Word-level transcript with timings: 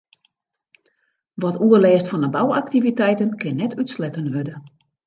Wat 1.41 1.57
oerlêst 1.65 2.09
fan 2.13 2.25
'e 2.27 2.33
bouaktiviteiten 2.37 3.31
kin 3.41 3.55
net 3.61 3.77
útsletten 3.81 4.27
wurde. 4.33 4.55